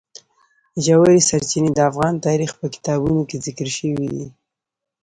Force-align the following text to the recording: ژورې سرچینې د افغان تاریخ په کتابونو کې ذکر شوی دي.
ژورې 0.85 1.25
سرچینې 1.29 1.71
د 1.73 1.79
افغان 1.89 2.13
تاریخ 2.27 2.51
په 2.59 2.65
کتابونو 2.75 3.21
کې 3.29 3.37
ذکر 3.45 3.67
شوی 3.77 3.95
دي. 4.13 4.25